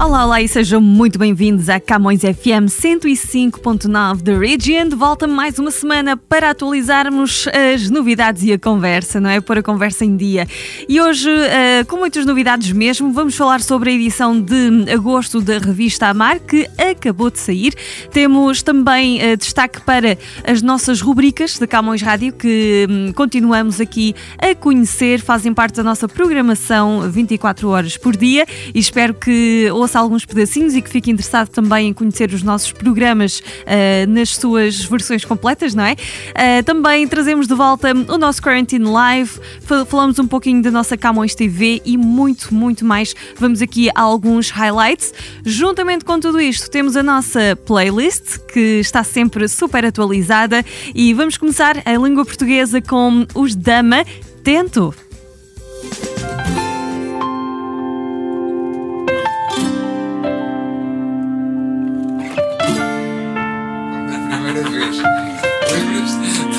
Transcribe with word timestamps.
Olá, 0.00 0.26
olá 0.26 0.40
e 0.40 0.46
sejam 0.46 0.80
muito 0.80 1.18
bem-vindos 1.18 1.68
à 1.68 1.80
Camões 1.80 2.20
FM 2.20 2.70
105.9 2.70 4.22
da 4.22 4.38
Region. 4.38 4.88
De 4.88 4.94
volta 4.94 5.26
mais 5.26 5.58
uma 5.58 5.72
semana 5.72 6.16
para 6.16 6.50
atualizarmos 6.50 7.48
as 7.48 7.90
novidades 7.90 8.44
e 8.44 8.52
a 8.52 8.58
conversa, 8.58 9.20
não 9.20 9.28
é? 9.28 9.40
Pôr 9.40 9.58
a 9.58 9.62
conversa 9.62 10.04
em 10.04 10.16
dia. 10.16 10.46
E 10.88 11.00
hoje, 11.00 11.28
uh, 11.28 11.84
com 11.88 11.96
muitas 11.96 12.24
novidades 12.24 12.70
mesmo, 12.70 13.12
vamos 13.12 13.36
falar 13.36 13.60
sobre 13.60 13.90
a 13.90 13.92
edição 13.92 14.40
de 14.40 14.88
agosto 14.88 15.40
da 15.40 15.58
revista 15.58 16.06
Amar, 16.06 16.38
que 16.38 16.68
acabou 16.78 17.28
de 17.28 17.40
sair. 17.40 17.74
Temos 18.12 18.62
também 18.62 19.18
uh, 19.20 19.36
destaque 19.36 19.80
para 19.80 20.16
as 20.44 20.62
nossas 20.62 21.00
rubricas 21.00 21.58
da 21.58 21.66
Camões 21.66 22.02
Rádio, 22.02 22.32
que 22.34 22.86
um, 22.88 23.12
continuamos 23.12 23.80
aqui 23.80 24.14
a 24.38 24.54
conhecer, 24.54 25.20
fazem 25.20 25.52
parte 25.52 25.74
da 25.74 25.82
nossa 25.82 26.06
programação 26.06 27.10
24 27.10 27.68
horas 27.68 27.96
por 27.96 28.16
dia 28.16 28.46
e 28.72 28.78
espero 28.78 29.12
que 29.12 29.68
ouça 29.88 29.98
alguns 29.98 30.26
pedacinhos 30.26 30.74
e 30.74 30.82
que 30.82 30.90
fique 30.90 31.10
interessado 31.10 31.48
também 31.48 31.88
em 31.88 31.94
conhecer 31.94 32.30
os 32.34 32.42
nossos 32.42 32.70
programas 32.70 33.40
uh, 33.40 34.08
nas 34.08 34.36
suas 34.36 34.84
versões 34.84 35.24
completas, 35.24 35.74
não 35.74 35.84
é? 35.84 35.92
Uh, 35.92 36.62
também 36.62 37.08
trazemos 37.08 37.48
de 37.48 37.54
volta 37.54 37.92
o 38.08 38.18
nosso 38.18 38.42
Quarantine 38.42 38.84
Live, 38.84 39.40
falamos 39.86 40.18
um 40.18 40.26
pouquinho 40.26 40.62
da 40.62 40.70
nossa 40.70 40.96
Camões 40.96 41.34
TV 41.34 41.80
e 41.86 41.96
muito, 41.96 42.54
muito 42.54 42.84
mais. 42.84 43.14
Vamos 43.36 43.62
aqui 43.62 43.88
a 43.94 44.00
alguns 44.02 44.50
highlights. 44.50 45.14
Juntamente 45.44 46.04
com 46.04 46.20
tudo 46.20 46.38
isto, 46.38 46.70
temos 46.70 46.94
a 46.94 47.02
nossa 47.02 47.56
playlist, 47.64 48.38
que 48.52 48.80
está 48.80 49.02
sempre 49.02 49.48
super 49.48 49.86
atualizada, 49.86 50.62
e 50.94 51.14
vamos 51.14 51.38
começar 51.38 51.82
a 51.84 51.92
língua 51.92 52.24
portuguesa 52.26 52.82
com 52.82 53.26
os 53.34 53.56
Dama. 53.56 54.04
Tento! 54.44 55.07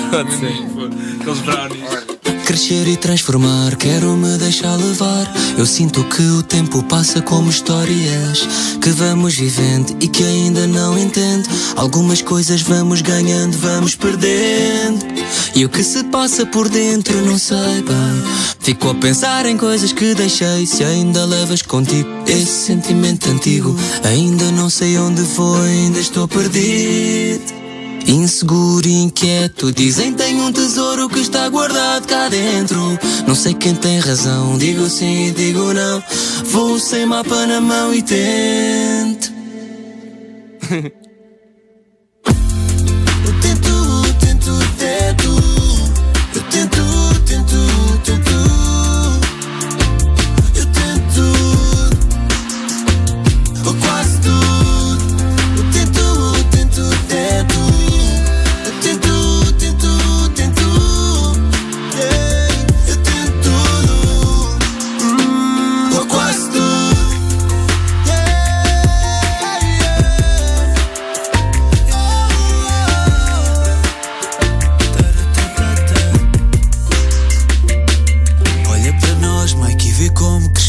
Pode 0.10 0.32
ser. 0.38 0.54
Aqueles 1.22 1.40
brownies. 1.40 2.20
Crescer 2.46 2.88
e 2.88 2.98
transformar, 2.98 3.76
quero 3.76 4.18
me 4.18 4.36
deixar 4.40 4.76
levar. 4.76 5.32
Eu 5.56 5.68
sinto 5.68 6.04
que 6.06 6.24
o 6.24 6.42
tempo 6.42 6.82
passa 6.82 7.22
como 7.22 7.48
histórias 7.48 8.48
que 8.82 8.90
vamos 8.90 9.36
vivendo 9.36 9.96
e 10.02 10.08
que 10.08 10.24
ainda 10.24 10.66
não 10.66 10.98
entendo. 10.98 11.48
Algumas 11.76 12.24
coisas 12.24 12.64
vamos 12.64 13.02
ganhando, 13.02 13.56
vamos 13.60 13.96
perdendo. 13.96 15.06
E 15.54 15.64
o 15.64 15.70
que 15.70 15.84
se 15.84 16.04
passa 16.06 16.44
por 16.44 16.70
dentro 16.70 17.24
não 17.24 17.38
sei 17.38 17.84
bem. 17.84 18.24
Fico 18.60 18.90
a 18.90 18.96
pensar 18.96 19.46
em 19.46 19.56
coisas 19.56 19.94
que 19.94 20.16
deixei. 20.16 20.66
Se 20.66 20.84
ainda 20.84 21.26
levas 21.26 21.62
contigo 21.62 22.10
esse 22.26 22.66
sentimento 22.66 23.30
antigo, 23.30 23.76
ainda 24.04 24.52
não 24.54 24.72
sei 24.72 24.98
onde 24.98 25.22
vou, 25.22 25.56
ainda 25.62 26.00
estou 26.00 26.28
perdido. 26.28 27.69
Inseguro 28.10 28.88
inquieto, 28.88 29.72
dizem 29.72 30.12
tem 30.12 30.42
um 30.42 30.52
tesouro 30.52 31.08
que 31.08 31.20
está 31.20 31.48
guardado 31.48 32.08
cá 32.08 32.28
dentro. 32.28 32.98
Não 33.28 33.36
sei 33.36 33.54
quem 33.54 33.76
tem 33.76 34.00
razão, 34.00 34.58
digo 34.58 34.90
sim 34.90 35.28
e 35.28 35.32
digo 35.32 35.72
não. 35.72 36.04
Vou 36.46 36.80
sem 36.80 37.06
mapa 37.06 37.46
na 37.46 37.62
mão 37.62 37.94
e 37.94 38.02
tento. 38.02 39.32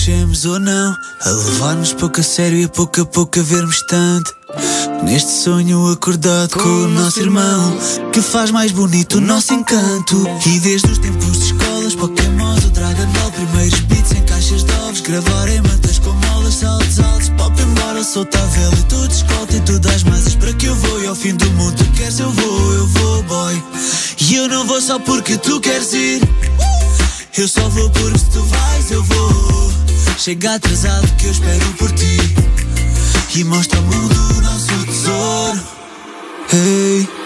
crescemos 0.00 0.46
ou 0.46 0.58
não. 0.58 0.96
A 1.20 1.30
levar-nos 1.30 1.92
pouco 1.92 2.20
a 2.20 2.22
sério 2.22 2.58
e 2.58 2.66
pouco 2.66 3.02
a 3.02 3.04
pouco 3.04 3.38
a 3.38 3.42
vermos 3.42 3.82
tanto. 3.82 4.34
Neste 5.04 5.30
sonho 5.30 5.92
acordado 5.92 6.54
com, 6.54 6.68
o 6.68 6.88
nosso 6.88 7.20
irmão, 7.20 7.78
que 8.10 8.22
faz 8.22 8.50
mais 8.50 8.72
bonito 8.72 9.18
o 9.18 9.20
nosso 9.20 9.52
encanto. 9.52 10.26
E 10.46 10.58
desde 10.60 10.90
os 10.90 10.98
tempos 10.98 11.38
de 11.38 11.44
escolas, 11.52 11.94
Pokémons 11.94 12.64
ou 12.64 12.70
Dragon 12.70 13.06
Ball, 13.12 13.30
primeiros 13.32 13.80
beats 13.80 14.12
em 14.12 14.22
caixas 14.22 14.64
de 14.64 14.72
ovos, 14.72 15.00
gravar 15.00 15.48
em 15.48 15.60
mantas 15.60 15.98
com 15.98 16.12
molas, 16.12 16.54
saltos 16.54 16.98
altos, 16.98 17.28
pop 17.30 17.62
embora, 17.62 18.02
solta 18.02 18.38
a 18.38 18.46
vela 18.46 18.74
e 18.74 18.84
tudo 18.84 19.10
escolta 19.10 19.56
e 19.56 19.60
tudo 19.60 19.86
às 19.88 20.02
masas 20.04 20.34
para 20.34 20.52
que 20.54 20.66
eu 20.66 20.74
vou. 20.76 21.02
E 21.02 21.06
ao 21.08 21.14
fim 21.14 21.34
do 21.34 21.50
mundo, 21.52 21.76
queres, 21.94 22.18
eu 22.18 22.30
vou, 22.30 22.72
eu 22.72 22.86
vou, 22.86 23.22
boy. 23.24 23.62
E 24.18 24.34
eu 24.34 24.48
não 24.48 24.66
vou 24.66 24.80
só 24.80 24.98
porque 24.98 25.36
tu 25.36 25.60
queres 25.60 25.92
ir. 25.92 26.22
Eu 27.36 27.46
só 27.46 27.68
vou 27.68 27.90
porque 27.90 28.18
se 28.18 28.30
tu 28.30 28.42
vais 28.42 28.90
eu 28.90 29.02
vou 29.04 29.59
Chega 30.20 30.56
atrasado 30.56 31.16
que 31.16 31.24
eu 31.24 31.30
espero 31.30 31.72
por 31.78 31.90
ti. 31.92 32.18
E 33.36 33.42
mostra 33.42 33.78
ao 33.78 33.84
mundo 33.86 34.14
o 34.36 34.40
nosso 34.42 34.86
tesouro. 34.86 35.62
Hey 36.52 37.19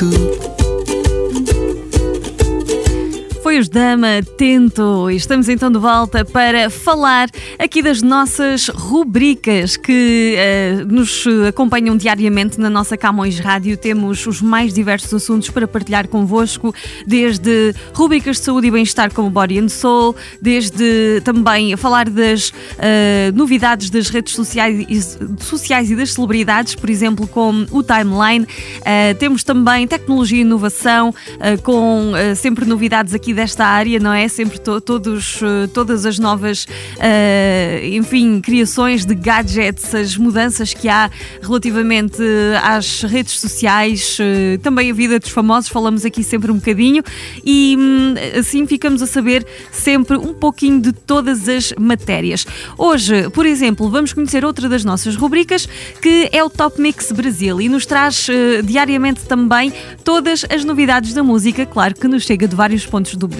tu 0.00 0.29
Dama 3.68 4.22
Tento 4.38 5.10
estamos 5.10 5.48
então 5.48 5.70
de 5.70 5.78
volta 5.78 6.24
para 6.24 6.70
falar 6.70 7.28
aqui 7.58 7.82
das 7.82 8.00
nossas 8.00 8.68
rubricas 8.68 9.76
que 9.76 10.34
eh, 10.38 10.84
nos 10.88 11.26
acompanham 11.46 11.96
diariamente 11.96 12.58
na 12.58 12.70
nossa 12.70 12.96
Camões 12.96 13.38
Rádio. 13.38 13.76
Temos 13.76 14.26
os 14.26 14.40
mais 14.40 14.72
diversos 14.72 15.12
assuntos 15.12 15.50
para 15.50 15.68
partilhar 15.68 16.08
convosco, 16.08 16.74
desde 17.06 17.74
rubricas 17.92 18.38
de 18.38 18.44
saúde 18.44 18.68
e 18.68 18.70
bem-estar 18.70 19.12
como 19.12 19.28
Body 19.28 19.58
and 19.58 19.68
Soul, 19.68 20.16
desde 20.40 21.20
também 21.24 21.76
falar 21.76 22.08
das 22.08 22.52
eh, 22.78 23.30
novidades 23.34 23.90
das 23.90 24.08
redes 24.08 24.34
sociais 24.34 24.86
e, 24.88 25.44
sociais 25.44 25.90
e 25.90 25.96
das 25.96 26.12
celebridades, 26.12 26.74
por 26.74 26.88
exemplo, 26.88 27.26
com 27.26 27.66
o 27.70 27.82
Timeline. 27.82 28.46
Eh, 28.84 29.14
temos 29.14 29.44
também 29.44 29.86
tecnologia 29.86 30.38
e 30.38 30.40
inovação, 30.42 31.14
com 31.62 32.12
sempre 32.36 32.64
novidades 32.64 33.14
aqui 33.14 33.34
da 33.34 33.42
desta 33.50 33.66
área, 33.66 33.98
não 33.98 34.12
é? 34.12 34.28
Sempre 34.28 34.58
to, 34.60 34.80
todos, 34.80 35.40
uh, 35.42 35.68
todas 35.74 36.06
as 36.06 36.18
novas, 36.18 36.64
uh, 36.64 37.84
enfim, 37.84 38.40
criações 38.40 39.04
de 39.04 39.14
gadgets, 39.14 39.94
as 39.94 40.16
mudanças 40.16 40.72
que 40.72 40.88
há 40.88 41.10
relativamente 41.42 42.22
às 42.62 43.02
redes 43.02 43.40
sociais, 43.40 44.18
também 44.62 44.90
a 44.90 44.94
vida 44.94 45.18
dos 45.18 45.30
famosos, 45.30 45.68
falamos 45.68 46.04
aqui 46.04 46.22
sempre 46.22 46.50
um 46.50 46.56
bocadinho 46.56 47.02
e 47.44 47.76
um, 47.78 48.14
assim 48.38 48.66
ficamos 48.66 49.02
a 49.02 49.06
saber 49.06 49.46
sempre 49.72 50.16
um 50.16 50.32
pouquinho 50.32 50.80
de 50.80 50.92
todas 50.92 51.48
as 51.48 51.72
matérias. 51.78 52.46
Hoje, 52.78 53.28
por 53.30 53.46
exemplo, 53.46 53.88
vamos 53.90 54.12
conhecer 54.12 54.44
outra 54.44 54.68
das 54.68 54.84
nossas 54.84 55.16
rubricas 55.16 55.68
que 56.00 56.28
é 56.32 56.42
o 56.42 56.50
Top 56.50 56.80
Mix 56.80 57.10
Brasil 57.12 57.60
e 57.60 57.68
nos 57.68 57.86
traz 57.86 58.28
uh, 58.28 58.62
diariamente 58.62 59.22
também 59.24 59.72
todas 60.04 60.44
as 60.48 60.64
novidades 60.64 61.12
da 61.12 61.22
música, 61.22 61.66
claro 61.66 61.94
que 61.94 62.06
nos 62.06 62.24
chega 62.24 62.46
de 62.46 62.54
vários 62.54 62.86
pontos 62.86 63.16
do 63.16 63.26
Brasil, 63.26 63.39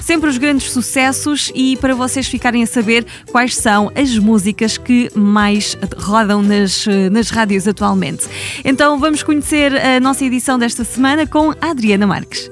sempre 0.00 0.28
os 0.28 0.38
grandes 0.38 0.70
sucessos 0.70 1.50
e 1.54 1.76
para 1.76 1.94
vocês 1.94 2.26
ficarem 2.26 2.62
a 2.62 2.66
saber 2.66 3.06
quais 3.30 3.56
são 3.56 3.90
as 3.94 4.16
músicas 4.18 4.78
que 4.78 5.10
mais 5.14 5.76
rodam 5.98 6.42
nas, 6.42 6.86
nas 7.10 7.30
rádios 7.30 7.66
atualmente. 7.66 8.26
Então 8.64 8.98
vamos 8.98 9.22
conhecer 9.22 9.74
a 9.76 10.00
nossa 10.00 10.24
edição 10.24 10.58
desta 10.58 10.84
semana 10.84 11.26
com 11.26 11.50
a 11.60 11.70
Adriana 11.70 12.06
Marques. 12.06 12.50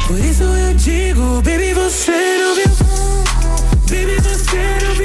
Por 0.07 0.21
isso 0.21 0.45
eu 0.45 0.73
digo, 0.75 1.43
baby, 1.43 1.75
você 1.75 2.13
não 2.13 2.55
viu. 2.55 2.71
Baby, 3.91 4.21
você 4.23 4.79
não 4.87 4.95
viu. 4.95 4.96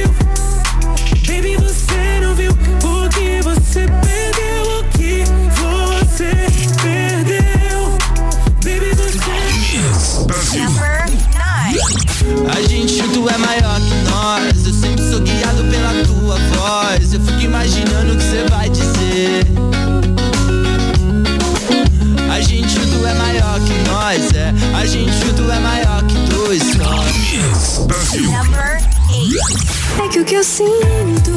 É 29.13 30.07
que 30.07 30.19
o 30.19 30.25
que 30.25 30.35
eu 30.35 30.43
sinto, 30.43 31.31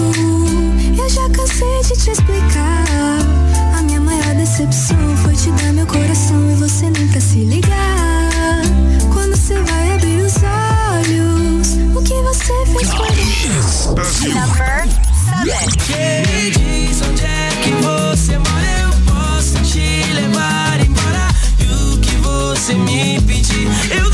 eu 0.96 1.08
já 1.08 1.28
cansei 1.30 1.82
de 1.82 2.02
te 2.02 2.10
explicar. 2.10 2.84
A 3.76 3.82
minha 3.82 4.00
maior 4.00 4.34
decepção 4.36 4.96
foi 5.22 5.34
te 5.34 5.50
dar 5.52 5.72
meu 5.72 5.86
coração 5.86 6.50
e 6.50 6.54
você 6.54 6.88
nem 6.90 7.08
pra 7.08 7.20
se 7.20 7.38
ligar. 7.40 8.62
Quando 9.12 9.36
você 9.36 9.54
vai 9.54 9.92
abrir 9.92 10.20
os 10.22 10.34
olhos, 10.42 11.96
o 11.96 12.02
que 12.02 12.14
você 12.22 12.52
fez 12.66 12.90
comigo? 12.90 13.94
Brasil. 13.94 14.32
Me 15.44 16.50
diz 16.50 17.02
onde 17.02 17.24
é 17.24 17.48
que 17.62 17.70
você 17.82 18.38
mora, 18.38 18.78
eu 18.82 18.90
posso 19.12 19.58
te 19.64 20.12
levar 20.12 20.80
embora. 20.80 21.28
E 21.58 21.64
o 21.64 21.98
que 21.98 22.16
você 22.16 22.74
me 22.74 23.20
pedir, 23.22 23.68
eu 23.90 24.13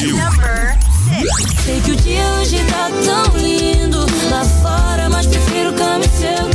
Brasil. 0.00 0.16
Sei 1.62 1.80
que 1.82 1.90
o 1.90 1.96
dia 1.96 2.24
hoje 2.40 2.56
tá 2.70 2.88
tão 3.04 3.36
lindo 3.36 3.98
lá 4.30 4.44
fora, 4.44 5.10
mas 5.10 5.26
prefiro 5.26 5.74
caminhar 5.74 6.08
seu 6.08 6.49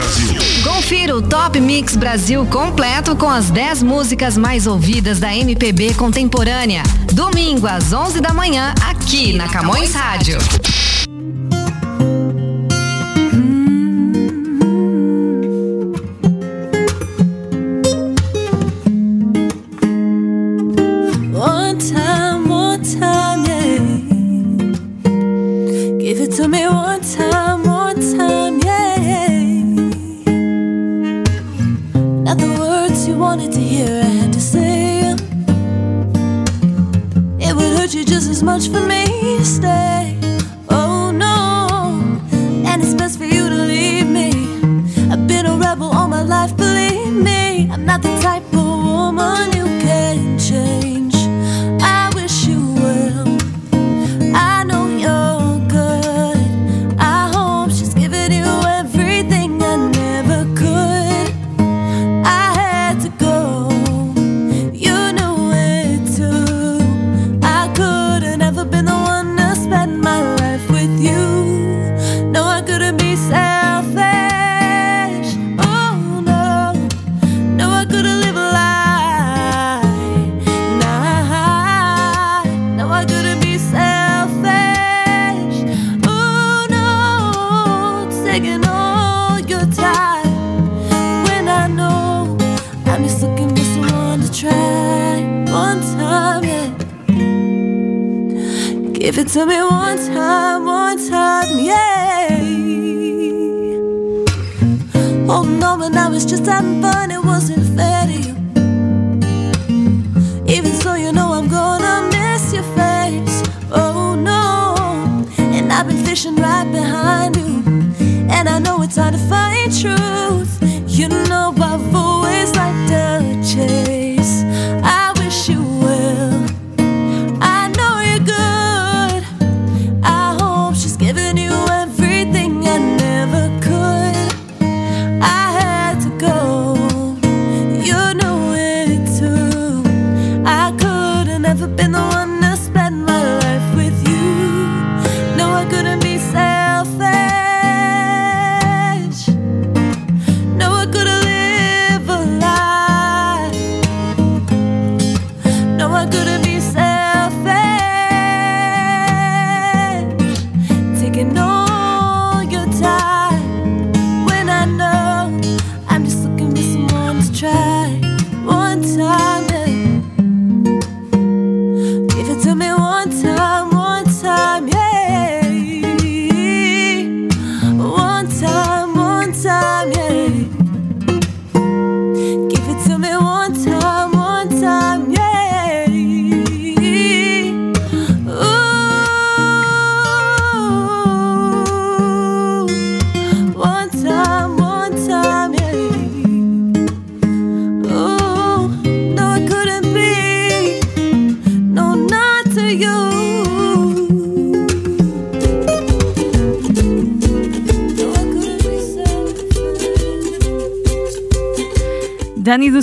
Brasil. 0.00 0.40
Confira 0.64 1.14
o 1.14 1.20
Top 1.20 1.60
Mix 1.60 1.94
Brasil 1.94 2.46
completo 2.46 3.14
com 3.14 3.28
as 3.28 3.50
10 3.50 3.82
músicas 3.82 4.38
mais 4.38 4.66
ouvidas 4.66 5.20
da 5.20 5.34
MPB 5.36 5.92
contemporânea. 5.92 6.82
Domingo 7.12 7.66
às 7.66 7.92
11 7.92 8.18
da 8.18 8.32
manhã, 8.32 8.74
aqui 8.88 9.34
na 9.34 9.46
Camões 9.46 9.92
Rádio. 9.92 10.38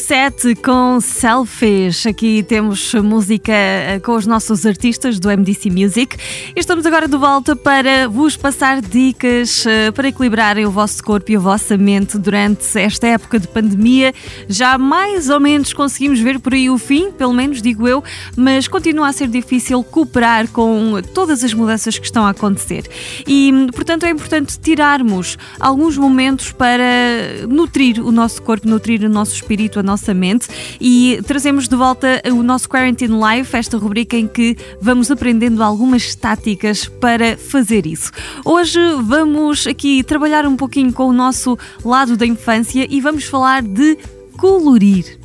17 0.07 0.55
com 0.61 1.01
selfies. 1.01 2.05
Aqui 2.05 2.41
temos 2.41 2.93
música 2.93 3.51
eh, 3.51 3.99
com 4.01 4.15
os 4.15 4.25
nossos 4.25 4.65
artistas 4.65 5.19
do 5.19 5.27
MDC 5.27 5.69
Music. 5.69 6.15
E 6.55 6.59
estamos 6.61 6.85
agora 6.85 7.09
de 7.09 7.17
volta 7.17 7.57
para 7.57 8.07
vos 8.07 8.37
passar 8.37 8.79
dicas 8.79 9.65
eh, 9.65 9.91
para 9.91 10.07
equilibrarem 10.07 10.65
o 10.65 10.71
vosso 10.71 11.03
corpo 11.03 11.29
e 11.29 11.35
a 11.35 11.39
vossa 11.39 11.75
mente 11.77 12.17
durante 12.17 12.79
esta 12.79 13.05
época 13.05 13.37
de 13.37 13.49
pandemia. 13.49 14.13
Já 14.47 14.77
mais 14.77 15.27
ou 15.27 15.41
menos 15.41 15.73
conseguimos 15.73 16.21
ver 16.21 16.39
por 16.39 16.53
aí 16.53 16.69
o 16.69 16.77
fim, 16.77 17.11
pelo 17.11 17.33
menos 17.33 17.61
digo 17.61 17.85
eu, 17.85 18.01
mas 18.37 18.65
continua 18.65 19.09
a 19.09 19.11
ser 19.11 19.27
difícil 19.27 19.83
cooperar 19.83 20.47
com 20.47 21.01
todas 21.13 21.43
as 21.43 21.53
mudanças 21.53 21.99
que 21.99 22.05
estão 22.05 22.25
a 22.25 22.29
acontecer. 22.29 22.89
E, 23.27 23.51
portanto, 23.75 24.05
é 24.05 24.09
importante 24.11 24.57
tirarmos 24.57 25.37
alguns 25.59 25.97
momentos 25.97 26.53
para 26.53 27.45
nutrir 27.49 27.99
o 27.99 28.09
nosso 28.09 28.41
corpo, 28.41 28.69
nutrir 28.69 29.03
o 29.03 29.09
nosso 29.09 29.33
espírito, 29.33 29.81
a 29.81 29.83
nossa 29.83 29.96
mente 30.13 30.47
e 30.79 31.19
trazemos 31.25 31.67
de 31.67 31.75
volta 31.75 32.21
o 32.31 32.43
nosso 32.43 32.69
Quarantine 32.69 33.13
Life, 33.13 33.55
esta 33.55 33.77
rubrica 33.77 34.17
em 34.17 34.27
que 34.27 34.55
vamos 34.81 35.09
aprendendo 35.09 35.63
algumas 35.63 36.15
táticas 36.15 36.85
para 36.85 37.37
fazer 37.37 37.85
isso. 37.85 38.11
Hoje 38.45 38.79
vamos 39.03 39.67
aqui 39.67 40.03
trabalhar 40.03 40.45
um 40.45 40.55
pouquinho 40.55 40.93
com 40.93 41.07
o 41.07 41.13
nosso 41.13 41.57
lado 41.83 42.15
da 42.15 42.25
infância 42.25 42.87
e 42.89 43.01
vamos 43.01 43.25
falar 43.25 43.61
de 43.61 43.97
colorir. 44.37 45.19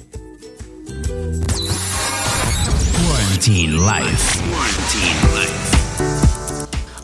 Quarantine 3.06 3.76
Life. 3.76 4.41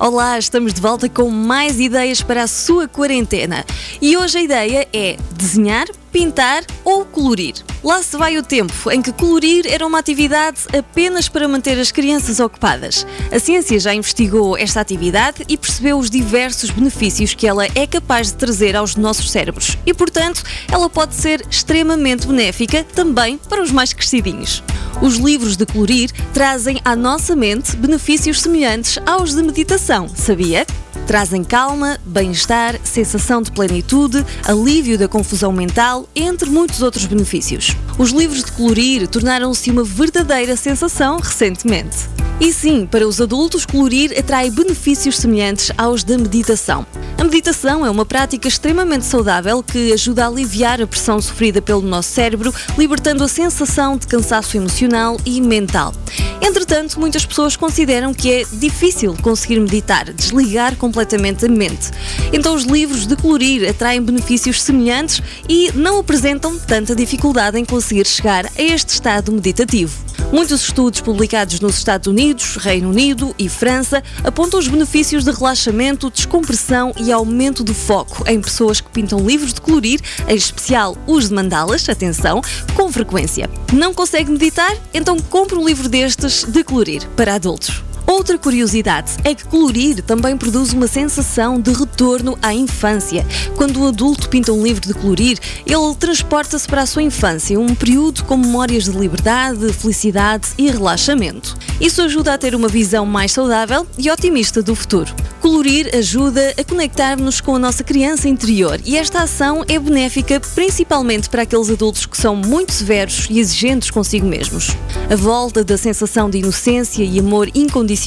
Olá, 0.00 0.38
estamos 0.38 0.73
de 0.73 0.81
volta 0.81 1.09
com 1.09 1.28
mais 1.28 1.81
ideias 1.81 2.23
para 2.23 2.45
a 2.45 2.47
sua 2.47 2.87
quarentena. 2.87 3.67
E 4.00 4.17
hoje 4.17 4.38
a 4.38 4.43
ideia 4.43 4.88
é 4.93 5.17
desenhar, 5.33 5.88
pintar 6.12 6.62
ou 6.85 7.05
colorir. 7.05 7.57
Lá 7.83 8.00
se 8.00 8.17
vai 8.17 8.38
o 8.38 8.43
tempo 8.45 8.93
em 8.93 9.02
que 9.02 9.11
colorir 9.11 9.67
era 9.67 9.85
uma 9.85 9.99
atividade 9.99 10.61
apenas 10.73 11.28
para 11.28 11.49
manter 11.49 11.76
as 11.81 11.90
crianças 11.90 12.38
ocupadas. 12.38 13.05
A 13.33 13.40
ciência 13.40 13.81
já 13.81 13.93
investigou 13.93 14.57
esta 14.57 14.81
atividade 14.81 15.43
e 15.49 15.57
percebeu 15.57 15.99
os 15.99 16.09
diversos 16.09 16.71
benefícios 16.71 17.35
que 17.35 17.49
ela 17.49 17.67
é 17.67 17.85
capaz 17.85 18.28
de 18.28 18.35
trazer 18.35 18.76
aos 18.76 18.95
nossos 18.95 19.33
cérebros. 19.33 19.76
E, 19.85 19.93
portanto, 19.93 20.45
ela 20.71 20.88
pode 20.88 21.17
ser 21.17 21.45
extremamente 21.50 22.25
benéfica 22.25 22.85
também 22.85 23.37
para 23.37 23.61
os 23.61 23.73
mais 23.73 23.93
crescidinhos. 23.93 24.62
Os 25.00 25.14
livros 25.17 25.57
de 25.57 25.64
colorir 25.64 26.11
trazem 26.35 26.81
à 26.85 26.97
nossa 26.97 27.37
mente 27.37 27.76
benefícios 27.76 28.40
semelhantes 28.40 28.99
aos 29.07 29.33
de 29.33 29.43
meditação, 29.45 30.09
sabia? 30.09 30.67
Trazem 31.07 31.45
calma, 31.45 31.99
bem-estar, 32.05 32.78
sensação 32.83 33.40
de 33.40 33.52
plenitude, 33.52 34.26
alívio 34.45 34.99
da 34.99 35.07
confusão 35.07 35.52
mental, 35.52 36.09
entre 36.17 36.50
muitos 36.50 36.83
outros 36.83 37.07
benefícios. 37.07 37.76
Os 37.97 38.11
livros 38.11 38.43
de 38.43 38.52
colorir 38.52 39.07
tornaram-se 39.07 39.71
uma 39.71 39.85
verdadeira 39.85 40.57
sensação 40.57 41.19
recentemente. 41.19 42.18
E 42.40 42.52
sim, 42.52 42.87
para 42.87 43.07
os 43.07 43.21
adultos, 43.21 43.66
colorir 43.66 44.16
atrai 44.16 44.49
benefícios 44.49 45.16
semelhantes 45.16 45.73
aos 45.76 46.04
da 46.04 46.16
meditação. 46.16 46.87
A 47.18 47.25
meditação 47.25 47.85
é 47.85 47.90
uma 47.90 48.07
prática 48.07 48.47
extremamente 48.47 49.04
saudável 49.07 49.61
que 49.61 49.92
ajuda 49.92 50.25
a 50.25 50.28
aliviar 50.28 50.80
a 50.80 50.87
pressão 50.87 51.21
sofrida 51.21 51.61
pelo 51.61 51.83
nosso 51.83 52.11
cérebro, 52.11 52.54
libertando 52.78 53.25
a 53.25 53.28
sensação 53.28 53.97
de 53.97 54.07
cansaço 54.07 54.57
emocional 54.57 55.16
e 55.26 55.40
mental. 55.40 55.92
Entretanto, 56.40 57.00
muitas 57.00 57.26
pessoas 57.26 57.57
consideram 57.57 58.14
que 58.14 58.33
é 58.33 58.45
difícil 58.52 59.16
conseguir 59.21 59.59
meditar, 59.59 60.12
desligar 60.12 60.76
completamente 60.76 61.45
a 61.45 61.49
mente. 61.49 61.90
Então, 62.33 62.54
os 62.54 62.62
livros 62.62 63.04
de 63.04 63.16
colorir 63.16 63.68
atraem 63.68 64.00
benefícios 64.00 64.62
semelhantes 64.62 65.21
e 65.49 65.73
não 65.75 65.99
apresentam 65.99 66.57
tanta 66.57 66.95
dificuldade 66.95 67.59
em 67.59 67.64
conseguir 67.64 68.07
chegar 68.07 68.47
a 68.47 68.62
este 68.62 68.90
estado 68.90 69.33
meditativo. 69.33 70.07
Muitos 70.33 70.62
estudos 70.62 71.00
publicados 71.00 71.59
nos 71.61 71.78
Estados 71.78 72.07
Unidos, 72.07 72.27
Reino 72.58 72.90
Unido 72.90 73.35
e 73.38 73.49
França 73.49 74.02
apontam 74.23 74.58
os 74.61 74.68
benefícios 74.68 75.25
de 75.25 75.30
relaxamento, 75.30 76.11
descompressão 76.11 76.92
e 76.99 77.12
aumento 77.12 77.64
do 77.64 77.75
foco 77.75 78.25
em 78.26 78.40
pessoas 78.40 78.80
que 78.80 78.90
pintam 78.90 79.26
livros 79.26 79.52
de 79.52 79.61
colorir, 79.61 80.00
em 80.26 80.35
especial 80.35 80.97
os 81.06 81.28
de 81.28 81.35
mandalas, 81.35 81.88
atenção, 81.88 82.40
com 82.75 82.90
frequência. 82.92 83.49
Não 83.73 83.94
consegue 83.94 84.30
meditar? 84.30 84.76
Então 84.92 85.18
compre 85.18 85.56
um 85.56 85.66
livro 85.66 85.88
destes 85.88 86.44
de 86.44 86.62
colorir 86.64 87.06
para 87.16 87.35
adultos. 87.35 87.88
Outra 88.09 88.38
curiosidade 88.38 89.12
é 89.23 89.35
que 89.35 89.45
colorir 89.45 90.03
também 90.03 90.35
produz 90.35 90.73
uma 90.73 90.87
sensação 90.87 91.61
de 91.61 91.71
retorno 91.71 92.38
à 92.41 92.55
infância. 92.55 93.25
Quando 93.55 93.83
o 93.83 93.87
adulto 93.87 94.31
pinta 94.31 94.50
um 94.50 94.62
livro 94.62 94.81
de 94.81 94.95
colorir, 94.95 95.38
ele 95.67 95.95
transporta-se 95.95 96.67
para 96.67 96.83
a 96.83 96.87
sua 96.87 97.03
infância, 97.03 97.61
um 97.61 97.75
período 97.75 98.25
com 98.25 98.38
memórias 98.38 98.85
de 98.85 98.93
liberdade, 98.93 99.71
felicidade 99.75 100.49
e 100.57 100.71
relaxamento. 100.71 101.55
Isso 101.79 102.00
ajuda 102.00 102.33
a 102.33 102.38
ter 102.38 102.55
uma 102.55 102.67
visão 102.67 103.05
mais 103.05 103.33
saudável 103.33 103.87
e 103.99 104.11
otimista 104.11 104.62
do 104.62 104.75
futuro. 104.75 105.15
Colorir 105.43 105.95
ajuda 105.95 106.55
a 106.59 106.65
conectar-nos 106.65 107.43
com 107.43 107.57
a 107.57 107.59
nossa 107.59 107.85
criança 107.85 108.27
interior 108.27 108.81
e 108.87 108.97
esta 108.97 109.23
ação 109.23 109.62
é 109.69 109.79
benéfica 109.79 110.41
principalmente 110.55 111.29
para 111.29 111.43
aqueles 111.43 111.69
adultos 111.71 112.07
que 112.07 112.17
são 112.17 112.35
muito 112.35 112.73
severos 112.73 113.27
e 113.29 113.38
exigentes 113.38 113.91
consigo 113.91 114.27
mesmos. 114.27 114.71
A 115.11 115.15
volta 115.15 115.62
da 115.62 115.77
sensação 115.77 116.29
de 116.29 116.38
inocência 116.38 117.05
e 117.05 117.19
amor 117.19 117.49
incondicional 117.55 117.98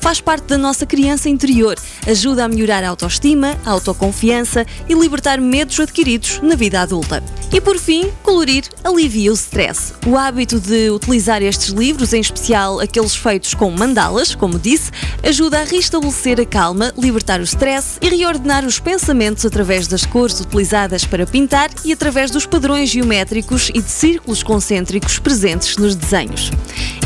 faz 0.00 0.20
parte 0.20 0.44
da 0.44 0.58
nossa 0.58 0.84
criança 0.84 1.28
interior, 1.28 1.76
ajuda 2.06 2.44
a 2.44 2.48
melhorar 2.48 2.84
a 2.84 2.88
autoestima, 2.90 3.58
a 3.64 3.70
autoconfiança 3.70 4.66
e 4.88 4.94
libertar 4.94 5.40
medos 5.40 5.80
adquiridos 5.80 6.40
na 6.42 6.54
vida 6.54 6.80
adulta. 6.80 7.22
E 7.52 7.60
por 7.60 7.78
fim, 7.78 8.10
colorir 8.22 8.64
alivia 8.84 9.30
o 9.30 9.34
stress. 9.34 9.92
O 10.06 10.16
hábito 10.16 10.60
de 10.60 10.90
utilizar 10.90 11.42
estes 11.42 11.68
livros, 11.68 12.12
em 12.12 12.20
especial 12.20 12.80
aqueles 12.80 13.14
feitos 13.14 13.54
com 13.54 13.70
mandalas, 13.70 14.34
como 14.34 14.58
disse, 14.58 14.90
ajuda 15.22 15.60
a 15.60 15.64
restabelecer 15.64 16.40
a 16.40 16.44
calma, 16.44 16.92
libertar 16.98 17.40
o 17.40 17.44
stress 17.44 17.98
e 18.00 18.08
reordenar 18.08 18.64
os 18.64 18.78
pensamentos 18.78 19.44
através 19.46 19.86
das 19.86 20.04
cores 20.04 20.40
utilizadas 20.40 21.04
para 21.04 21.26
pintar 21.26 21.70
e 21.84 21.92
através 21.92 22.30
dos 22.30 22.46
padrões 22.46 22.90
geométricos 22.90 23.70
e 23.70 23.80
de 23.80 23.90
círculos 23.90 24.42
concêntricos 24.42 25.18
presentes 25.18 25.76
nos 25.76 25.94
desenhos. 25.94 26.50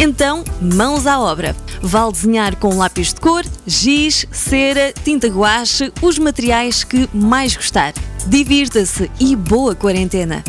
Então, 0.00 0.44
mãos 0.60 1.06
à 1.06 1.18
obra. 1.18 1.56
Vale 1.80 2.12
desenhar 2.12 2.56
com 2.56 2.76
lápis 2.76 3.14
de 3.14 3.20
cor, 3.20 3.44
giz, 3.66 4.26
cera, 4.30 4.92
tinta 5.04 5.26
guache, 5.28 5.92
os 6.02 6.18
materiais 6.18 6.84
que 6.84 7.08
mais 7.14 7.56
gostar. 7.56 7.94
Divirta-se 8.26 9.10
e 9.18 9.34
boa 9.34 9.74
quarentena! 9.74 10.44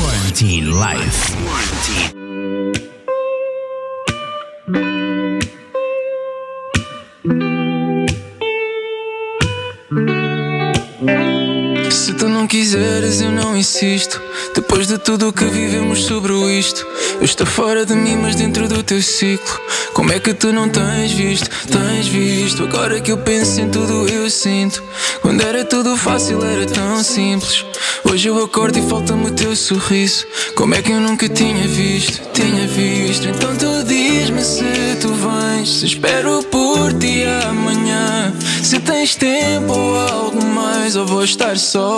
Quarantine 0.00 0.70
Life. 0.70 1.38
Se 12.08 12.14
tu 12.14 12.26
não 12.26 12.46
quiseres, 12.46 13.20
eu 13.20 13.30
não 13.30 13.54
insisto. 13.54 14.18
Depois 14.54 14.86
de 14.86 14.96
tudo 14.96 15.28
o 15.28 15.32
que 15.32 15.44
vivemos 15.44 16.04
sobre 16.04 16.32
isto, 16.58 16.86
eu 17.18 17.24
estou 17.26 17.46
fora 17.46 17.84
de 17.84 17.94
mim, 17.94 18.16
mas 18.16 18.34
dentro 18.34 18.66
do 18.66 18.82
teu 18.82 19.02
ciclo. 19.02 19.60
Como 19.92 20.10
é 20.10 20.18
que 20.18 20.32
tu 20.32 20.50
não 20.50 20.70
tens 20.70 21.12
visto? 21.12 21.50
Tens 21.66 22.08
visto? 22.08 22.62
Agora 22.62 22.98
que 22.98 23.12
eu 23.12 23.18
penso 23.18 23.60
em 23.60 23.68
tudo, 23.68 24.08
eu 24.08 24.30
sinto. 24.30 24.82
Quando 25.20 25.42
era 25.42 25.66
tudo 25.66 25.98
fácil, 25.98 26.42
era 26.42 26.64
tão 26.64 27.04
simples. 27.04 27.66
Hoje 28.02 28.28
eu 28.28 28.42
acordo 28.42 28.78
e 28.78 28.88
falta-me 28.88 29.26
o 29.26 29.30
teu 29.30 29.54
sorriso. 29.54 30.24
Como 30.54 30.74
é 30.74 30.80
que 30.80 30.92
eu 30.92 31.00
nunca 31.00 31.28
tinha 31.28 31.68
visto? 31.68 32.22
Tinha 32.32 32.66
visto. 32.66 33.28
Então 33.28 33.54
tu 33.54 33.84
diz-me 33.84 34.42
se 34.42 34.96
tu 34.98 35.12
vens. 35.12 35.80
Se 35.80 35.84
espero 35.84 36.42
por 36.44 36.90
ti 36.94 37.24
amanhã. 37.46 38.32
Se 38.62 38.78
tens 38.80 39.14
tempo 39.14 39.72
ou 39.72 39.98
algo 39.98 40.44
mais, 40.44 40.96
ou 40.96 41.06
vou 41.06 41.24
estar 41.24 41.58
só. 41.58 41.97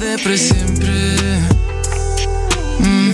É 0.00 0.36
sempre. 0.36 0.88
Hum, 2.80 3.12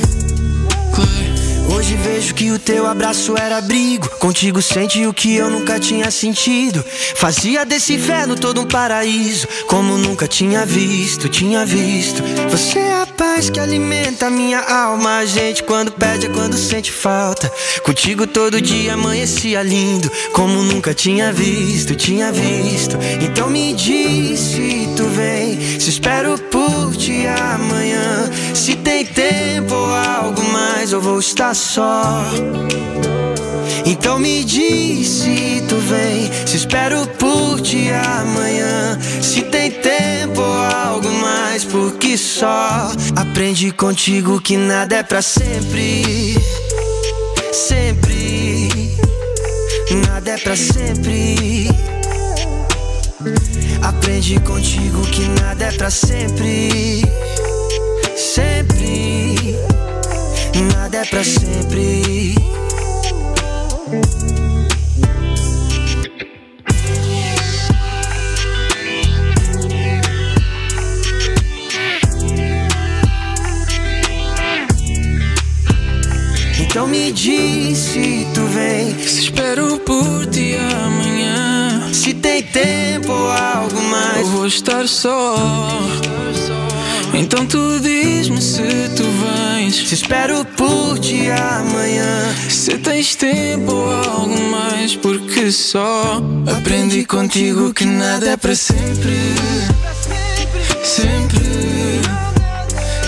Hoje 1.75 1.97
vejo 1.97 2.35
que 2.35 2.51
o 2.51 2.59
teu 2.59 2.87
abraço 2.87 3.37
era 3.38 3.57
abrigo. 3.57 4.07
Contigo 4.18 4.61
sente 4.61 5.07
o 5.07 5.12
que 5.12 5.35
eu 5.35 5.49
nunca 5.49 5.81
tinha 5.81 6.11
sentido. 6.11 6.85
Fazia 7.16 7.64
desse 7.64 7.94
inferno 7.94 8.37
todo 8.37 8.61
um 8.61 8.66
paraíso. 8.66 9.49
Como 9.66 9.97
nunca 9.97 10.29
tinha 10.29 10.66
visto, 10.66 11.27
tinha 11.29 11.64
visto. 11.64 12.23
Você 12.51 12.79
é 12.79 13.03
a 13.03 13.07
paz 13.07 13.49
que 13.49 13.59
alimenta 13.59 14.27
a 14.27 14.31
minha 14.31 14.61
alma. 14.61 15.18
A 15.18 15.25
gente 15.25 15.62
quando 15.62 15.90
pede 15.92 16.27
é 16.27 16.29
quando 16.29 16.57
sente 16.57 16.92
falta. 16.92 17.51
Contigo 17.83 18.27
todo 18.27 18.61
dia 18.61 18.92
amanhecia 18.92 19.62
lindo. 19.62 20.11
Como 20.33 20.62
nunca 20.62 20.92
tinha 20.92 21.33
visto, 21.33 21.94
tinha 21.94 22.31
visto. 22.31 22.99
Então 23.23 23.49
me 23.49 23.73
diz 23.73 24.38
se 24.38 24.88
tu 24.94 25.07
vem. 25.09 25.34
Se 25.85 25.90
espero 25.90 26.38
por 26.38 26.97
ti 26.97 27.27
amanhã. 27.27 28.31
Se 28.55 28.75
tem 28.75 29.05
tempo 29.05 29.75
ou 29.75 29.94
algo 29.94 30.42
mais, 30.44 30.92
eu 30.92 30.99
vou 30.99 31.18
estar 31.18 31.53
só. 31.53 32.25
Então 33.85 34.18
me 34.18 34.44
diz 34.44 35.07
se 35.07 35.62
tu 35.68 35.77
vem. 35.77 36.31
Se 36.47 36.57
espero 36.57 37.07
por 37.18 37.61
ti 37.61 37.90
amanhã. 37.90 38.99
Se 39.20 39.42
tem 39.42 39.73
tempo 39.73 40.40
ou 40.40 40.55
algo 40.55 41.12
mais, 41.20 41.64
porque 41.64 42.16
só 42.16 42.90
aprendi 43.14 43.70
contigo 43.70 44.40
que 44.40 44.57
nada 44.57 44.97
é 44.97 45.03
pra 45.03 45.20
sempre. 45.20 46.35
Sempre. 47.53 48.70
Nada 50.09 50.31
é 50.31 50.38
pra 50.38 50.57
sempre. 50.57 51.68
Aprendi 53.85 54.40
contigo 54.40 55.03
que 55.09 55.29
nada 55.42 55.66
é 55.66 55.73
pra 55.73 55.90
sempre. 55.90 57.03
Sempre. 58.16 59.35
Nada 60.73 60.97
é 60.97 61.05
pra 61.05 61.23
sempre. 61.23 62.35
Então 76.59 76.87
me 76.87 77.12
diz 77.12 77.77
se 77.77 78.27
tu 78.33 78.47
vem. 78.47 78.99
Se 78.99 79.25
espero 79.25 79.79
por 79.81 80.27
ti 80.31 80.57
tempo 82.94 83.12
ou 83.12 83.30
algo 83.30 83.83
mais. 83.83 84.18
Eu 84.18 84.26
vou 84.26 84.46
estar 84.46 84.87
só. 84.87 85.37
Então 87.12 87.46
tu 87.46 87.80
diz-me 87.80 88.40
se 88.40 88.62
tu 88.96 89.02
vens. 89.02 89.88
Se 89.88 89.94
espero 89.94 90.44
por 90.44 90.98
ti 90.98 91.28
amanhã. 91.30 92.35
Se 92.48 92.78
tens 92.78 93.16
tempo 93.16 93.72
ou 93.72 93.92
algo 93.92 94.40
mais, 94.50 94.94
porque 94.96 95.50
só 95.50 96.22
aprendi 96.57 97.04
contigo 97.04 97.72
que 97.72 97.85
nada 97.85 98.30
é 98.30 98.37
para 98.37 98.54
sempre. 98.54 99.35
Sempre. 100.83 102.00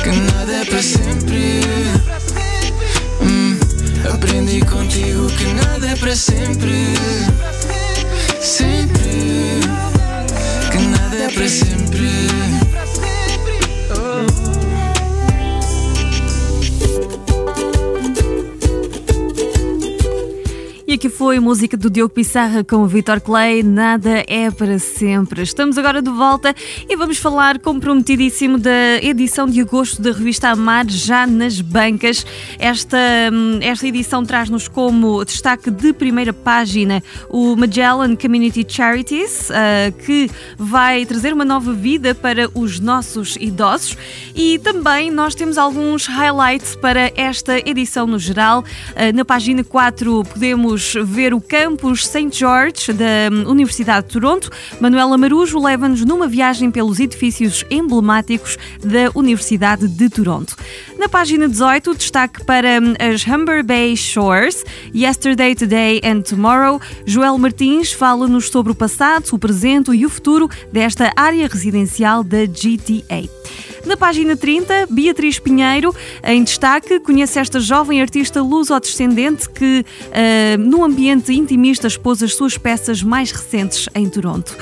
Que 0.03 0.11
nada 0.33 0.53
é 0.53 0.65
para 0.65 0.83
sempre. 0.83 1.61
Hum, 3.23 3.59
aprendi 4.13 4.61
contigo 4.65 5.29
que 5.29 5.45
nada 5.55 5.89
é 5.89 5.97
para 5.97 6.17
sempre. 6.17 7.56
Sempre. 8.47 9.59
Que 10.71 10.79
nada 10.79 11.17
é 11.17 11.29
para 11.33 11.49
sempre. 11.49 12.36
E 20.97 20.99
aqui 20.99 21.11
foi 21.11 21.39
música 21.39 21.77
do 21.77 21.91
Diogo 21.91 22.15
Pissarra 22.15 22.65
com 22.65 22.77
o 22.77 22.87
Vitor 22.87 23.21
Clay, 23.21 23.63
Nada 23.63 24.25
é 24.27 24.51
para 24.51 24.79
sempre. 24.79 25.43
Estamos 25.43 25.77
agora 25.77 26.01
de 26.01 26.11
volta 26.11 26.55
e 26.89 26.97
vamos 26.97 27.19
falar 27.19 27.59
comprometidíssimo 27.59 28.57
da 28.57 28.97
edição 29.03 29.47
de 29.47 29.61
agosto 29.61 30.01
da 30.01 30.11
revista 30.11 30.49
Amar 30.49 30.89
já 30.89 31.27
nas 31.27 31.61
bancas. 31.61 32.25
Esta, 32.59 32.97
hum, 33.31 33.59
esta 33.61 33.87
edição 33.87 34.25
traz-nos 34.25 34.69
como 34.69 35.23
destaque 35.23 35.71
de 35.71 35.93
primeira 35.93 36.33
página 36.33 37.03
o 37.29 37.55
Magellan 37.57 38.17
Community 38.17 38.65
Charities, 38.67 39.51
uh, 39.51 39.93
que 40.07 40.31
vai 40.57 41.05
trazer 41.05 41.35
uma 41.35 41.45
nova 41.45 41.75
vida 41.75 42.15
para 42.15 42.49
os 42.55 42.81
nossos 42.81 43.37
idosos 43.37 43.99
e 44.35 44.59
também 44.61 45.11
nós 45.11 45.35
temos 45.35 45.59
alguns 45.59 46.07
highlights 46.07 46.75
para 46.75 47.13
esta 47.15 47.59
edição 47.69 48.07
no 48.07 48.19
geral. 48.19 48.61
Uh, 48.93 49.15
na 49.15 49.27
página 49.27 49.63
4 49.63 50.25
podemos 50.25 50.86
ver 50.95 51.35
o 51.35 51.41
campus 51.41 52.07
St. 52.07 52.31
George 52.33 52.93
da 52.93 53.05
hum, 53.31 53.51
Universidade 53.51 54.07
de 54.07 54.13
Toronto. 54.13 54.51
Manuela 54.81 55.17
Marujo 55.17 55.59
leva-nos 55.59 56.05
numa 56.05 56.27
viagem 56.27 56.71
pelos 56.71 56.99
edifícios 56.99 57.65
emblemáticos 57.71 58.57
da 58.83 59.11
Universidade 59.15 59.89
de 59.89 60.09
Toronto. 60.09 60.57
Na 60.99 61.09
página 61.09 61.49
18, 61.49 61.95
destaque 61.95 62.45
para 62.45 62.81
hum, 62.81 62.95
as 62.99 63.25
Humber 63.25 63.63
Bay 63.65 63.97
Shores, 63.97 64.65
Yesterday, 64.95 65.55
Today 65.55 66.01
and 66.05 66.23
Tomorrow. 66.23 66.81
Joel 67.07 67.39
Martins 67.39 67.93
fala-nos 67.93 68.49
sobre 68.49 68.73
o 68.73 68.75
passado, 68.75 69.27
o 69.33 69.39
presente 69.39 69.91
e 69.93 70.07
o 70.07 70.11
futuro 70.11 70.49
desta 70.73 71.13
área 71.17 71.49
residencial 71.49 72.25
da 72.25 72.47
GTA. 72.47 73.36
Na 73.87 73.97
página 73.97 74.37
30, 74.37 74.89
Beatriz 74.91 75.39
Pinheiro, 75.39 75.95
em 76.25 76.43
destaque, 76.43 76.99
conhece 76.99 77.39
esta 77.39 77.61
jovem 77.61 78.01
artista 78.01 78.43
luso-descendente 78.43 79.49
que, 79.49 79.85
uh, 80.09 80.59
no 80.59 80.85
ambiente 80.85 81.33
intimista, 81.33 81.87
expôs 81.87 82.21
as 82.21 82.35
suas 82.35 82.59
peças 82.59 83.01
mais 83.01 83.31
recentes 83.31 83.89
em 83.95 84.09
Toronto. 84.09 84.57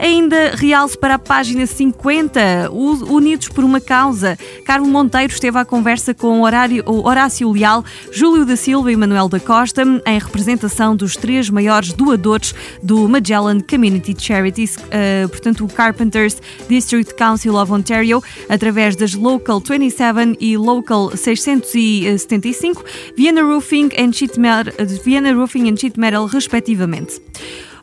Ainda 0.00 0.52
realce 0.54 0.96
para 0.96 1.16
a 1.16 1.18
página 1.18 1.66
50, 1.66 2.70
Unidos 2.70 3.48
por 3.48 3.62
uma 3.62 3.82
Causa. 3.82 4.38
Carlos 4.64 4.88
Monteiro 4.88 5.30
esteve 5.30 5.58
à 5.58 5.64
conversa 5.64 6.14
com 6.14 6.40
Horácio 6.40 7.52
Leal, 7.52 7.84
Júlio 8.10 8.46
da 8.46 8.56
Silva 8.56 8.90
e 8.90 8.96
Manuel 8.96 9.28
da 9.28 9.38
Costa, 9.38 9.82
em 10.06 10.18
representação 10.18 10.96
dos 10.96 11.16
três 11.16 11.50
maiores 11.50 11.92
doadores 11.92 12.54
do 12.82 13.06
Magellan 13.10 13.60
Community 13.60 14.16
Charities, 14.18 14.76
uh, 14.76 15.28
portanto, 15.28 15.66
o 15.66 15.68
Carpenters 15.68 16.40
District 16.66 17.14
Council 17.14 17.56
of 17.56 17.70
Ontario, 17.70 18.22
através 18.48 18.96
das 18.96 19.12
Local 19.12 19.60
27 19.60 20.38
e 20.40 20.56
Local 20.56 21.14
675, 21.14 22.82
Vienna 23.14 23.42
Roofing 23.42 23.90
and 23.98 24.14
Sheet 24.14 24.40
Metal, 24.40 24.72
Vienna 25.04 25.34
Roofing 25.34 25.68
and 25.68 25.76
Sheet 25.76 26.00
Metal 26.00 26.24
respectivamente. 26.24 27.20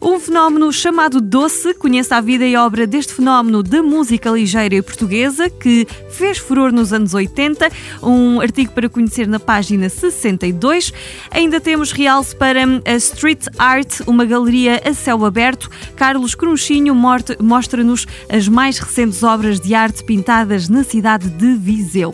Um 0.02 0.20
fenómeno 0.20 0.72
chamado 0.72 1.20
Doce, 1.20 1.74
conhece 1.74 2.14
a 2.14 2.22
vida 2.22 2.46
e 2.46 2.56
obra 2.56 2.86
deste 2.86 3.14
fenómeno 3.14 3.64
da 3.64 3.82
música 3.82 4.30
ligeira 4.30 4.76
e 4.76 4.82
portuguesa 4.82 5.50
que 5.50 5.88
fez 6.10 6.38
furor 6.38 6.72
nos 6.72 6.94
anos 6.94 7.16
80, 7.16 7.70
um 8.04 8.40
artigo 8.40 8.72
para 8.74 8.88
conhecer 8.88 9.28
na 9.28 9.40
página 9.40 9.90
62. 9.90 10.94
Ainda 11.32 11.60
temos 11.60 11.92
realce 11.92 12.36
para 12.36 12.62
a 12.86 12.96
Street 12.96 13.46
Art, 13.58 14.02
uma 14.06 14.26
galeria 14.26 14.82
a 14.86 14.94
céu 14.94 15.26
aberto. 15.26 15.70
Carlos 15.96 16.36
Crunchinho 16.36 16.96
mostra-nos 17.40 18.06
as 18.30 18.48
mais 18.48 18.78
recentes 18.78 19.24
obras 19.24 19.60
de 19.60 19.74
arte 19.74 20.04
pintadas 20.04 20.70
na 20.70 20.84
cidade 20.84 21.28
de 21.30 21.56
Viseu. 21.56 22.14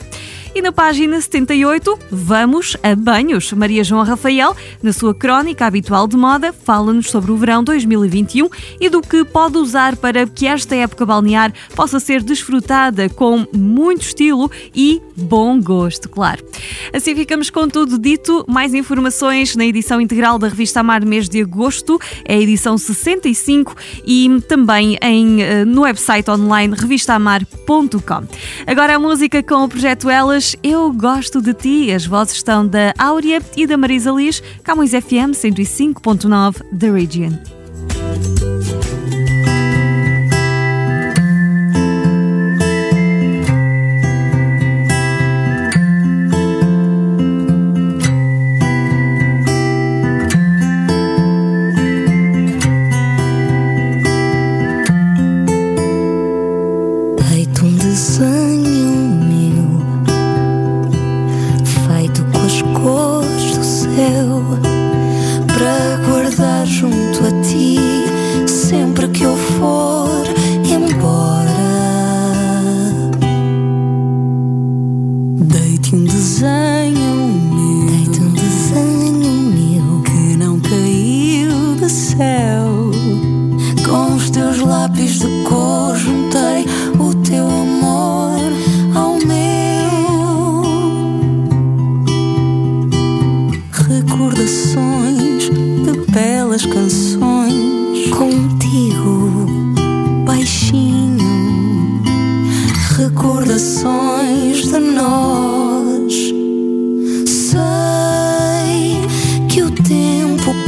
E 0.55 0.61
na 0.61 0.71
página 0.71 1.19
78, 1.19 1.97
vamos 2.11 2.77
a 2.83 2.95
banhos. 2.95 3.51
Maria 3.53 3.83
João 3.83 4.03
Rafael, 4.03 4.55
na 4.83 4.93
sua 4.93 5.11
crónica 5.15 5.65
habitual 5.65 6.07
de 6.07 6.15
moda, 6.15 6.53
fala-nos 6.53 7.09
sobre 7.09 7.31
o 7.31 7.37
verão 7.37 7.63
2021 7.63 8.47
e 8.79 8.87
do 8.87 9.01
que 9.01 9.25
pode 9.25 9.57
usar 9.57 9.95
para 9.95 10.27
que 10.27 10.45
esta 10.45 10.75
época 10.75 11.07
balnear 11.07 11.51
possa 11.75 11.99
ser 11.99 12.21
desfrutada 12.21 13.09
com 13.09 13.47
muito 13.51 14.03
estilo 14.03 14.51
e 14.75 15.01
bom 15.17 15.59
gosto, 15.59 16.07
claro. 16.07 16.45
Assim 16.93 17.15
ficamos 17.15 17.49
com 17.49 17.67
tudo 17.67 17.97
dito. 17.97 18.45
Mais 18.47 18.75
informações 18.75 19.55
na 19.55 19.65
edição 19.65 19.99
integral 19.99 20.37
da 20.37 20.49
revista 20.49 20.81
Amar 20.81 21.03
mês 21.03 21.27
de 21.27 21.41
agosto, 21.41 21.99
é 22.25 22.35
a 22.35 22.39
edição 22.39 22.77
65 22.77 23.75
e 24.05 24.39
também 24.47 24.99
em, 25.01 25.41
eh, 25.41 25.65
no 25.65 25.81
website 25.81 26.29
online 26.29 26.75
revistaamar.com. 26.77 28.27
Agora 28.67 28.95
a 28.95 28.99
música 28.99 29.41
com 29.41 29.63
o 29.63 29.67
projeto 29.67 30.11
Elas 30.11 30.42
eu 30.61 30.91
Gosto 30.91 31.41
de 31.41 31.53
Ti. 31.53 31.91
As 31.91 32.05
vozes 32.05 32.35
estão 32.35 32.67
da 32.67 32.93
Áurea 32.97 33.41
e 33.55 33.65
da 33.65 33.77
Marisa 33.77 34.11
Liz, 34.11 34.41
Camões 34.63 34.91
FM 34.91 35.31
105.9 35.31 36.61
The 36.77 36.91
Region. 36.91 37.52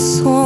corações. 0.00 0.39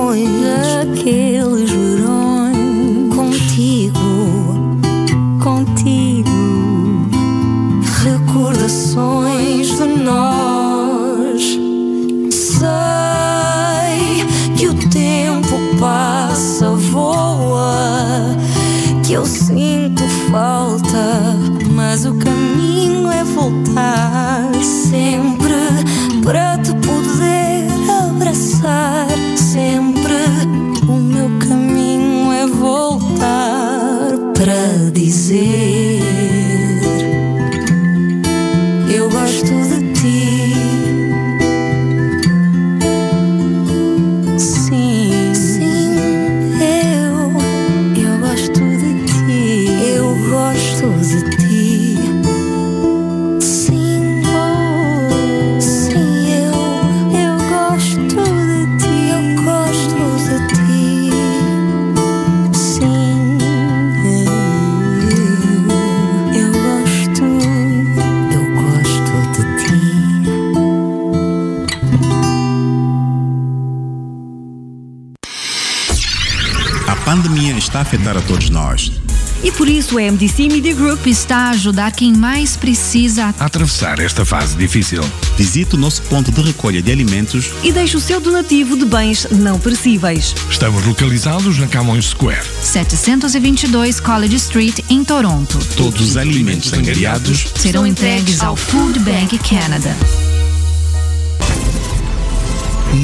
A 79.96 80.11
MDC 80.11 80.48
Media 80.48 80.74
Group 80.74 81.07
está 81.07 81.37
a 81.37 81.50
ajudar 81.50 81.92
quem 81.92 82.12
mais 82.12 82.57
precisa 82.57 83.33
A 83.38 83.44
atravessar 83.44 84.00
esta 84.00 84.24
fase 84.24 84.57
difícil. 84.57 85.00
Visite 85.37 85.76
o 85.76 85.78
nosso 85.78 86.02
ponto 86.02 86.33
de 86.33 86.42
recolha 86.42 86.83
de 86.83 86.90
alimentos 86.90 87.52
e 87.62 87.70
deixe 87.70 87.96
o 87.96 88.00
seu 88.00 88.20
donativo 88.20 88.76
de 88.76 88.85
bens 88.85 89.28
não 89.30 89.57
perecíveis. 89.57 90.35
Estamos 90.50 90.85
localizados 90.85 91.59
na 91.59 91.68
Camões 91.68 92.07
Square. 92.07 92.44
722 92.61 94.00
College 94.00 94.35
Street, 94.35 94.80
em 94.90 95.04
Toronto. 95.04 95.59
Todos 95.76 96.00
os 96.00 96.16
alimentos 96.16 96.72
angariados 96.72 97.46
Serão 97.54 97.87
entregues 97.87 98.42
ao 98.42 98.57
Food 98.57 98.98
Bank 98.98 99.38
Canada. 99.48 99.94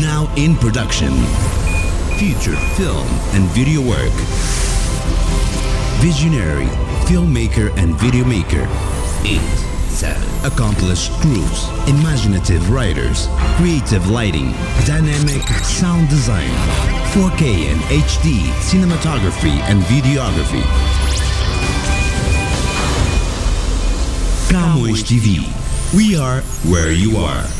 Now 0.01 0.29
in 0.37 0.55
production. 0.57 1.13
Future 2.19 2.57
film 2.77 3.07
and 3.35 3.47
video 3.55 3.81
work. 3.81 4.13
Visionary 6.01 6.65
filmmaker 7.05 7.77
and 7.77 7.95
video 7.97 8.25
maker. 8.25 8.67
Eight, 9.23 9.45
seven. 9.91 10.23
Accomplished 10.51 11.13
crews, 11.21 11.69
imaginative 11.89 12.71
writers, 12.71 13.29
creative 13.57 14.09
lighting, 14.09 14.53
dynamic 14.87 15.43
sound 15.63 16.09
design, 16.09 16.49
4K 17.13 17.71
and 17.71 17.81
HD 17.93 18.49
cinematography 18.65 19.61
and 19.69 19.83
videography. 19.93 20.65
Camões 24.49 25.03
TV. 25.05 25.45
We 25.95 26.17
are 26.17 26.41
where 26.71 26.93
you 26.93 27.19
are. 27.19 27.60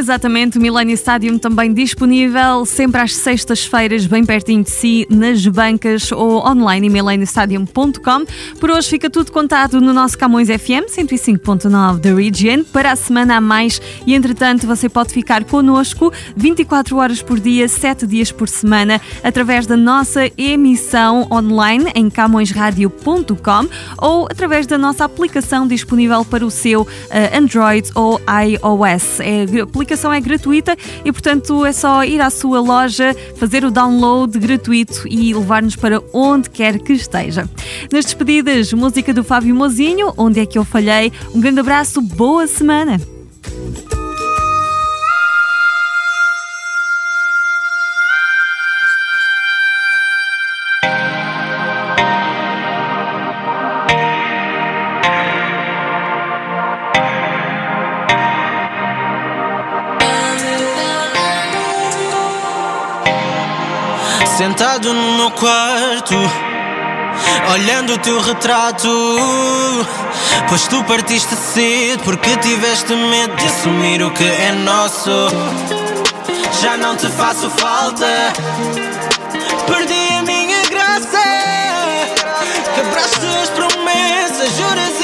Exatamente, 0.00 0.56
o 0.56 0.62
Millennium 0.62 0.94
Stadium 0.94 1.38
também 1.38 1.74
disponível 1.74 2.64
sempre 2.64 3.02
às 3.02 3.14
sextas-feiras, 3.14 4.06
bem 4.06 4.24
pertinho 4.24 4.64
de 4.64 4.70
si, 4.70 5.06
nas 5.10 5.46
bancas 5.46 6.10
ou 6.10 6.42
online 6.48 6.86
em 6.86 6.90
millenniumstadium.com. 6.90 8.24
Por 8.58 8.70
hoje 8.70 8.88
fica 8.88 9.10
tudo 9.10 9.30
contado 9.30 9.78
no 9.78 9.92
nosso 9.92 10.16
Camões 10.16 10.48
FM 10.48 10.88
105.9 10.88 11.98
da 11.98 12.14
Region 12.14 12.64
para 12.72 12.92
a 12.92 12.96
semana 12.96 13.36
a 13.36 13.42
mais 13.42 13.78
e 14.06 14.14
entretanto 14.14 14.66
você 14.66 14.88
pode 14.88 15.12
ficar 15.12 15.44
connosco 15.44 16.10
24 16.34 16.96
horas 16.96 17.20
por 17.20 17.38
dia, 17.38 17.68
7 17.68 18.06
dias 18.06 18.32
por 18.32 18.48
semana, 18.48 19.02
através 19.22 19.66
da 19.66 19.76
nossa 19.76 20.30
emissão 20.38 21.28
online 21.30 21.92
em 21.94 22.08
camõesradio.com 22.08 23.68
ou 23.98 24.24
através 24.30 24.66
da 24.66 24.78
nossa 24.78 25.04
aplicação 25.04 25.68
disponível 25.68 26.24
para 26.24 26.46
o 26.46 26.50
seu 26.50 26.88
eh, 27.10 27.36
Android 27.36 27.90
ou 27.94 28.18
iOS. 28.18 29.20
É, 29.20 29.44
aplicação 29.90 30.12
é 30.12 30.20
gratuita 30.20 30.76
e, 31.04 31.10
portanto, 31.10 31.66
é 31.66 31.72
só 31.72 32.04
ir 32.04 32.20
à 32.20 32.30
sua 32.30 32.60
loja, 32.60 33.14
fazer 33.36 33.64
o 33.64 33.72
download 33.72 34.38
gratuito 34.38 35.02
e 35.08 35.34
levar-nos 35.34 35.74
para 35.74 36.00
onde 36.12 36.48
quer 36.48 36.78
que 36.78 36.92
esteja. 36.92 37.48
Nas 37.92 38.04
despedidas, 38.04 38.72
música 38.72 39.12
do 39.12 39.24
Fábio 39.24 39.54
Mozinho, 39.54 40.12
Onde 40.16 40.40
é 40.40 40.46
que 40.46 40.58
eu 40.58 40.64
falhei? 40.64 41.12
Um 41.34 41.40
grande 41.40 41.60
abraço, 41.60 42.00
boa 42.00 42.46
semana! 42.46 43.00
Sentado 64.60 64.92
no 64.92 65.16
meu 65.16 65.30
quarto, 65.30 66.14
olhando 67.50 67.94
o 67.94 67.98
teu 67.98 68.20
retrato. 68.20 68.90
Pois 70.50 70.68
tu 70.68 70.84
partiste 70.84 71.34
cedo 71.34 72.02
porque 72.04 72.36
tiveste 72.36 72.92
medo 72.94 73.34
de 73.36 73.46
assumir 73.46 74.02
o 74.02 74.10
que 74.10 74.22
é 74.22 74.52
nosso. 74.52 75.10
Já 76.60 76.76
não 76.76 76.94
te 76.94 77.06
faço 77.06 77.48
falta, 77.48 78.06
perdi 79.66 80.18
a 80.18 80.22
minha 80.24 80.60
graça. 80.68 81.22
Quebraste 82.74 83.26
as 83.42 83.48
promessas, 83.48 84.56
juras 84.58 84.99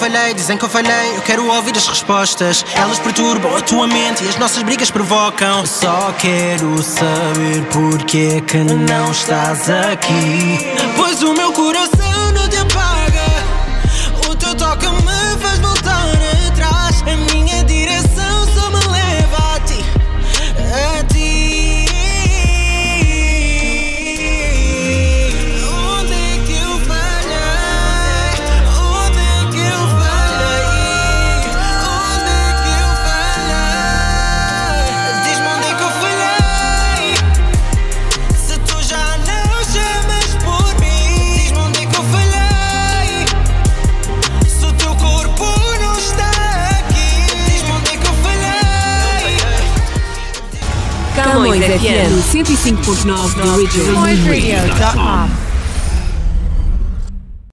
falhei, 0.00 0.32
dizem 0.32 0.56
que 0.56 0.64
eu 0.64 0.68
falhei. 0.68 1.16
Eu 1.16 1.20
quero 1.20 1.46
ouvir 1.46 1.76
as 1.76 1.86
respostas. 1.86 2.64
Elas 2.74 2.98
perturbam 2.98 3.54
a 3.54 3.60
tua 3.60 3.86
mente 3.86 4.24
e 4.24 4.28
as 4.28 4.36
nossas 4.36 4.62
brigas 4.62 4.90
provocam. 4.90 5.66
Só 5.66 6.10
quero 6.18 6.82
saber 6.82 7.62
porque 7.70 8.40
que 8.40 8.56
não 8.56 9.10
estás 9.10 9.68
aqui. 9.68 10.58
Pois 10.96 11.22
o 11.22 11.34
meu 11.34 11.52
coração 11.52 11.89
FM 51.80 52.20
105.9 52.20 53.06
The. 53.06 53.92
CamoensRadio.com 53.92 55.49